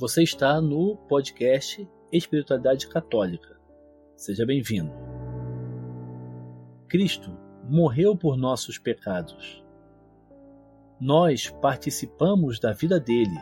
[0.00, 3.60] Você está no podcast Espiritualidade Católica.
[4.16, 4.90] Seja bem-vindo.
[6.88, 7.36] Cristo
[7.68, 9.62] morreu por nossos pecados.
[10.98, 13.38] Nós participamos da vida dele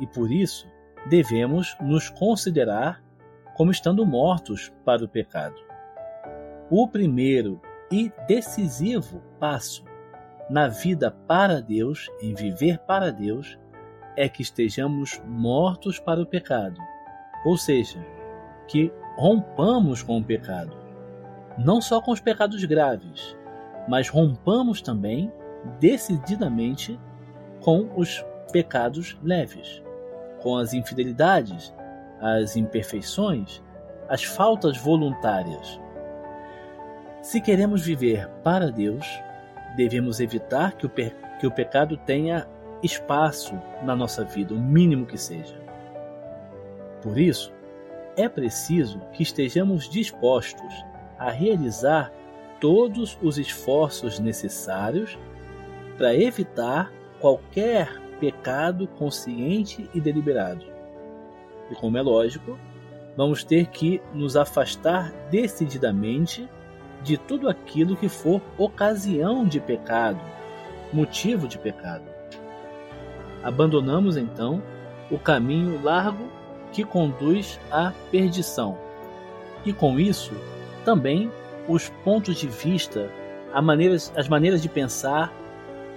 [0.00, 0.66] e por isso
[1.10, 3.04] devemos nos considerar
[3.54, 5.60] como estando mortos para o pecado.
[6.70, 9.84] O primeiro e decisivo passo
[10.48, 13.58] na vida para Deus, em viver para Deus,
[14.16, 16.80] é que estejamos mortos para o pecado,
[17.44, 18.04] ou seja,
[18.68, 20.76] que rompamos com o pecado,
[21.58, 23.36] não só com os pecados graves,
[23.88, 25.32] mas rompamos também
[25.78, 26.98] decididamente
[27.60, 29.82] com os pecados leves,
[30.40, 31.74] com as infidelidades,
[32.20, 33.62] as imperfeições,
[34.08, 35.80] as faltas voluntárias.
[37.22, 39.06] Se queremos viver para Deus,
[39.76, 42.46] devemos evitar que o, que o pecado tenha
[42.82, 45.60] espaço na nossa vida, o mínimo que seja.
[47.02, 47.52] Por isso,
[48.16, 50.84] é preciso que estejamos dispostos
[51.18, 52.12] a realizar
[52.60, 55.18] todos os esforços necessários
[55.96, 60.64] para evitar qualquer pecado consciente e deliberado.
[61.70, 62.58] E como é lógico,
[63.16, 66.48] vamos ter que nos afastar decididamente
[67.02, 70.20] de tudo aquilo que for ocasião de pecado,
[70.92, 72.04] motivo de pecado.
[73.42, 74.62] Abandonamos então
[75.10, 76.28] o caminho largo
[76.72, 78.78] que conduz à perdição.
[79.64, 80.32] E com isso,
[80.84, 81.30] também
[81.68, 83.10] os pontos de vista,
[83.62, 85.32] maneiras, as maneiras de pensar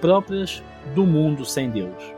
[0.02, 2.14] próprias do mundo sem Deus.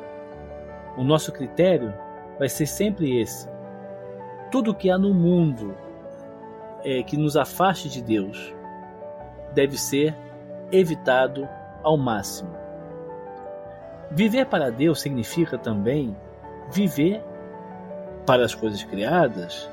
[0.97, 1.93] O nosso critério
[2.39, 3.47] vai ser sempre esse.
[4.51, 5.75] Tudo que há no mundo
[6.83, 8.53] é, que nos afaste de Deus
[9.53, 10.15] deve ser
[10.71, 11.47] evitado
[11.83, 12.56] ao máximo.
[14.11, 16.15] Viver para Deus significa também
[16.71, 17.21] viver
[18.25, 19.69] para as coisas criadas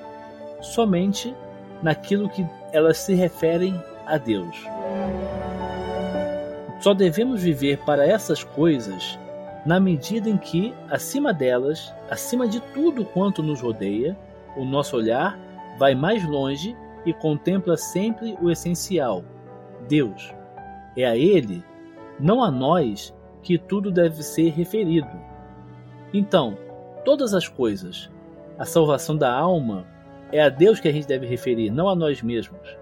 [0.60, 1.34] somente
[1.82, 4.56] naquilo que elas se referem a Deus.
[6.80, 9.18] Só devemos viver para essas coisas
[9.64, 14.16] na medida em que, acima delas, acima de tudo quanto nos rodeia,
[14.56, 15.38] o nosso olhar
[15.78, 19.24] vai mais longe e contempla sempre o essencial,
[19.88, 20.34] Deus.
[20.96, 21.64] É a Ele,
[22.20, 23.13] não a nós,
[23.44, 25.10] que tudo deve ser referido.
[26.12, 26.56] Então,
[27.04, 28.10] todas as coisas,
[28.58, 29.86] a salvação da alma,
[30.32, 32.76] é a Deus que a gente deve referir, não a nós mesmos.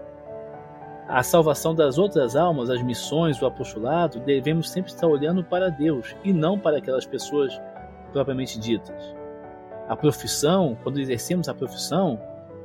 [1.07, 6.15] A salvação das outras almas, as missões, o apostolado, devemos sempre estar olhando para Deus
[6.23, 7.59] e não para aquelas pessoas
[8.13, 9.13] propriamente ditas.
[9.89, 12.19] A profissão, quando exercemos a profissão,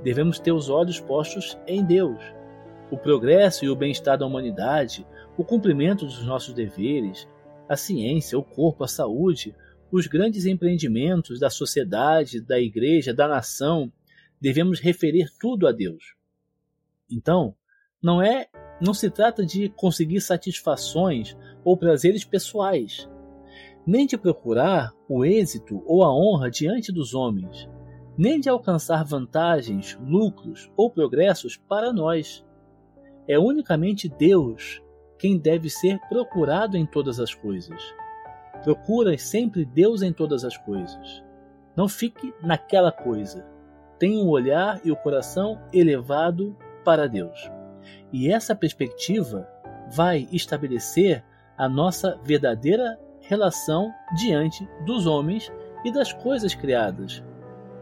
[0.05, 2.23] devemos ter os olhos postos em Deus.
[2.93, 5.05] O progresso e o bem-estar da humanidade,
[5.37, 7.27] o cumprimento dos nossos deveres,
[7.69, 9.55] a ciência, o corpo, a saúde,
[9.91, 13.93] os grandes empreendimentos da sociedade, da igreja, da nação,
[14.41, 16.15] devemos referir tudo a Deus.
[17.11, 17.55] Então,
[18.03, 18.49] não é,
[18.81, 23.09] não se trata de conseguir satisfações ou prazeres pessoais,
[23.87, 27.69] nem de procurar o êxito ou a honra diante dos homens,
[28.17, 32.45] nem de alcançar vantagens, lucros ou progressos para nós.
[33.27, 34.83] É unicamente Deus
[35.19, 37.83] quem deve ser procurado em todas as coisas.
[38.63, 41.23] Procura sempre Deus em todas as coisas.
[41.77, 43.47] Não fique naquela coisa.
[43.99, 47.51] Tenha o um olhar e o coração elevado para Deus.
[48.13, 49.49] E essa perspectiva
[49.91, 51.25] vai estabelecer
[51.57, 55.53] a nossa verdadeira relação diante dos homens
[55.85, 57.23] e das coisas criadas,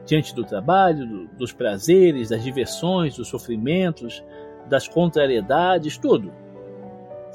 [0.04, 4.24] diante do trabalho, dos prazeres, das diversões, dos sofrimentos,
[4.68, 6.32] das contrariedades, tudo.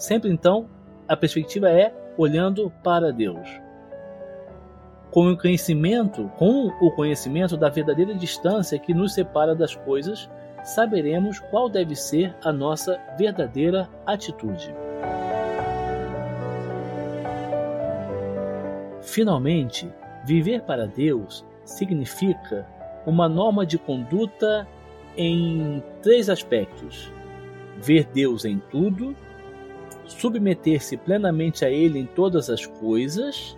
[0.02, 0.68] Sempre então,
[1.08, 3.48] a perspectiva é olhando para Deus.
[5.12, 10.28] Com o conhecimento, com o conhecimento da verdadeira distância que nos separa das coisas,
[10.64, 14.74] saberemos qual deve ser a nossa verdadeira atitude.
[19.04, 19.88] Finalmente,
[20.26, 22.66] viver para Deus significa
[23.06, 24.68] uma norma de conduta
[25.16, 27.14] em três aspectos:
[27.78, 29.16] ver Deus em tudo,
[30.12, 33.58] submeter-se plenamente a Ele em todas as coisas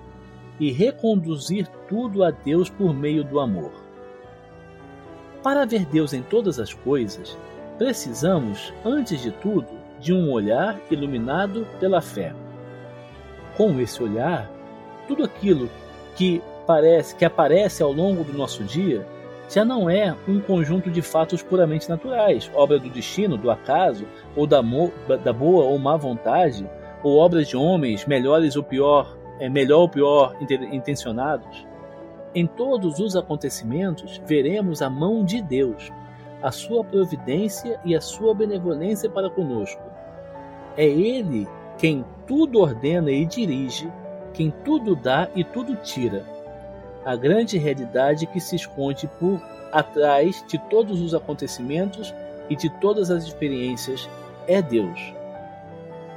[0.60, 3.72] e reconduzir tudo a Deus por meio do amor.
[5.42, 7.38] Para ver Deus em todas as coisas,
[7.78, 9.68] precisamos, antes de tudo,
[10.00, 12.34] de um olhar iluminado pela fé.
[13.58, 14.50] Com esse olhar,
[15.08, 15.70] tudo aquilo
[16.16, 19.06] que parece que aparece ao longo do nosso dia
[19.54, 24.48] já não é um conjunto de fatos puramente naturais, obra do destino, do acaso, ou
[24.48, 24.62] da,
[25.24, 26.68] da boa ou má vontade,
[27.04, 30.36] ou obras de homens melhores ou pior, é, melhor ou pior
[30.72, 31.68] intencionados.
[32.34, 35.92] Em todos os acontecimentos veremos a mão de Deus,
[36.42, 39.84] a sua providência e a sua benevolência para conosco.
[40.76, 41.48] É Ele
[41.78, 43.92] quem tudo ordena e dirige,
[44.34, 46.33] quem tudo dá e tudo tira.
[47.06, 49.42] A grande realidade que se esconde por
[49.72, 52.14] atrás de todos os acontecimentos
[52.50, 54.10] e de todas as experiências
[54.48, 55.14] é Deus.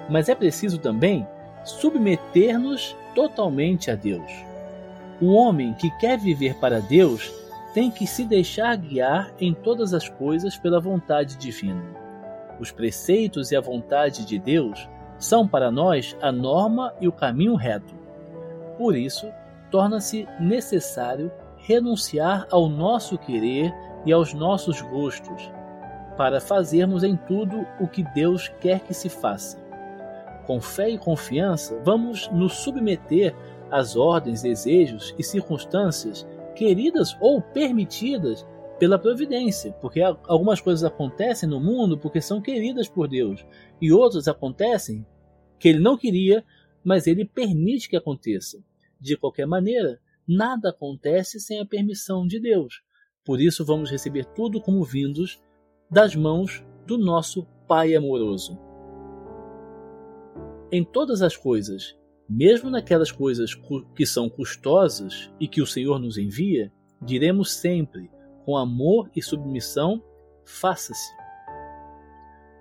[0.09, 1.27] Mas é preciso também
[1.65, 4.31] submeter-nos totalmente a Deus.
[5.21, 7.33] O homem que quer viver para Deus
[7.73, 11.83] tem que se deixar guiar em todas as coisas pela vontade divina.
[12.61, 14.89] Os preceitos e a vontade de Deus
[15.19, 17.95] são para nós a norma e o caminho reto.
[18.79, 19.27] Por isso,
[19.71, 23.75] torna-se necessário renunciar ao nosso querer
[24.05, 25.51] e aos nossos gostos,
[26.17, 29.59] para fazermos em tudo o que Deus quer que se faça.
[30.47, 33.35] Com fé e confiança, vamos nos submeter
[33.71, 38.47] às ordens, desejos e circunstâncias queridas ou permitidas
[38.79, 43.45] pela providência, porque algumas coisas acontecem no mundo porque são queridas por Deus,
[43.81, 45.05] e outras acontecem
[45.59, 46.45] que ele não queria,
[46.85, 48.63] mas ele permite que aconteça.
[49.07, 52.83] De qualquer maneira, nada acontece sem a permissão de Deus.
[53.25, 55.41] Por isso vamos receber tudo como vindos
[55.89, 58.59] das mãos do nosso Pai amoroso.
[60.73, 61.97] Em todas as coisas,
[62.29, 63.55] mesmo naquelas coisas
[63.95, 68.11] que são custosas e que o Senhor nos envia, diremos sempre,
[68.45, 70.03] com amor e submissão,
[70.45, 71.13] faça-se.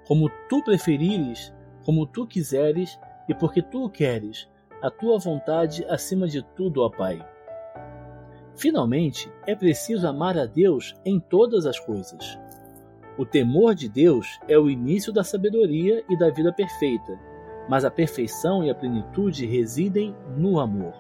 [0.06, 1.52] Como tu preferires,
[1.84, 4.48] como tu quiseres e porque tu o queres,
[4.82, 7.26] a tua vontade acima de tudo, ó Pai.
[8.56, 12.38] Finalmente, é preciso amar a Deus em todas as coisas.
[13.18, 17.20] O temor de Deus é o início da sabedoria e da vida perfeita,
[17.70, 20.94] mas a perfeição e a plenitude residem no amor.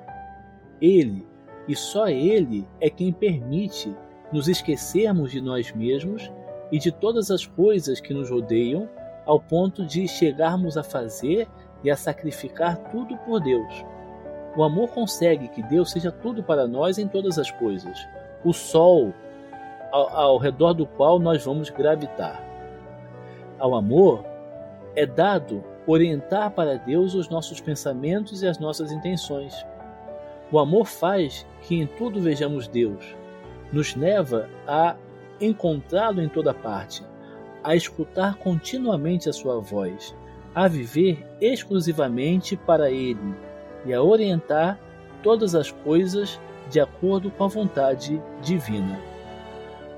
[0.81, 1.25] Ele,
[1.67, 3.95] e só Ele, é quem permite
[4.31, 6.31] nos esquecermos de nós mesmos
[6.71, 8.89] e de todas as coisas que nos rodeiam,
[9.25, 11.47] ao ponto de chegarmos a fazer
[11.85, 13.85] e a sacrificar tudo por Deus.
[14.57, 17.97] O amor consegue que Deus seja tudo para nós em todas as coisas.
[18.43, 19.13] O sol,
[19.91, 22.43] ao, ao redor do qual nós vamos gravitar.
[23.59, 24.25] Ao amor
[24.95, 29.53] é dado orientar para Deus os nossos pensamentos e as nossas intenções.
[30.51, 33.15] O amor faz que em tudo vejamos Deus,
[33.71, 34.95] nos leva a
[35.39, 37.03] encontrá-lo em toda parte,
[37.63, 40.15] a escutar continuamente a sua voz,
[40.55, 43.35] a viver exclusivamente para Ele
[43.85, 44.79] e a orientar
[45.21, 48.97] todas as coisas de acordo com a vontade divina.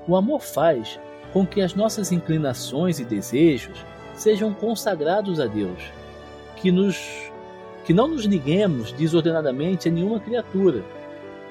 [0.06, 0.98] O amor faz
[1.32, 3.84] com que as nossas inclinações e desejos
[4.14, 5.92] sejam consagrados a Deus,
[6.56, 7.30] que, nos,
[7.84, 10.82] que não nos liguemos desordenadamente a nenhuma criatura,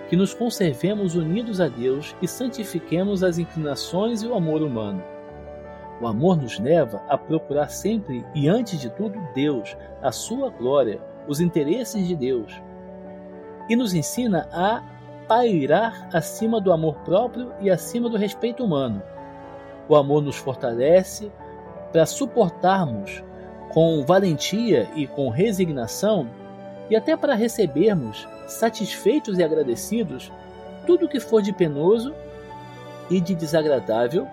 [0.09, 5.03] que nos conservemos unidos a Deus e santifiquemos as inclinações e o amor humano.
[5.99, 11.01] O amor nos leva a procurar sempre e antes de tudo Deus, a sua glória,
[11.27, 12.61] os interesses de Deus,
[13.67, 14.83] e nos ensina a
[15.27, 19.01] pairar acima do amor próprio e acima do respeito humano.
[19.89, 21.31] O amor nos fortalece
[21.91, 23.23] para suportarmos
[23.73, 26.29] com valentia e com resignação
[26.89, 30.31] e até para recebermos, satisfeitos e agradecidos,
[30.85, 32.13] tudo que for de penoso
[33.09, 34.27] e de desagradável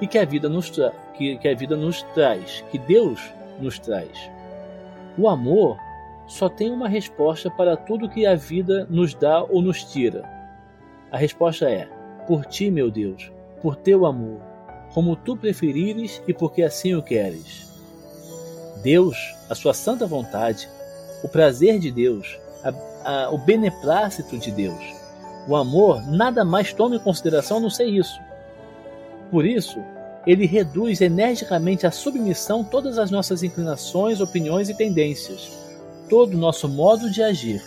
[0.00, 0.70] e que a vida nos,
[1.16, 3.20] que, que a vida nos traz, que Deus
[3.60, 4.30] nos traz.
[5.16, 5.78] O amor
[6.26, 10.28] só tem uma resposta para tudo que a vida nos dá ou nos tira.
[11.10, 11.88] A resposta é:
[12.26, 13.30] por ti, meu Deus,
[13.62, 14.40] por teu amor,
[14.92, 17.72] como tu preferires e porque assim o queres.
[18.82, 19.16] Deus,
[19.48, 20.68] a sua santa vontade,
[21.22, 24.82] o prazer de Deus, a, a, o beneplácito de Deus,
[25.48, 28.18] o amor, nada mais toma em consideração a não ser isso.
[29.34, 29.80] Por isso,
[30.24, 35.50] ele reduz energicamente à submissão todas as nossas inclinações, opiniões e tendências
[36.08, 37.60] todo o nosso modo de agir.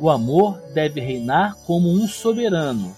[0.00, 2.96] O amor deve reinar como um soberano.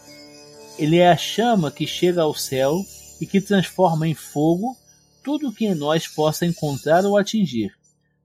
[0.78, 2.76] Ele é a chama que chega ao céu
[3.20, 4.76] e que transforma em fogo
[5.24, 7.72] tudo o que em nós possa encontrar ou atingir.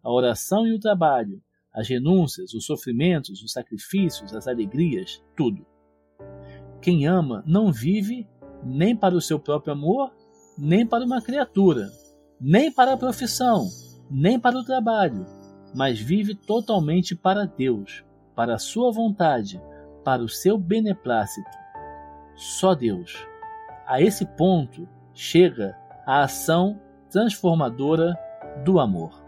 [0.03, 1.41] A oração e o trabalho,
[1.73, 5.65] as renúncias, os sofrimentos, os sacrifícios, as alegrias, tudo.
[6.85, 8.27] Quem ama não vive
[8.63, 10.11] nem para o seu próprio amor,
[10.57, 11.89] nem para uma criatura,
[12.39, 13.67] nem para a profissão,
[14.09, 15.25] nem para o trabalho,
[15.73, 18.03] mas vive totalmente para Deus,
[18.35, 19.61] para a sua vontade,
[20.03, 21.49] para o seu beneplácito.
[22.35, 23.27] Só Deus.
[23.87, 28.17] A esse ponto chega a ação transformadora
[28.63, 29.24] do amor.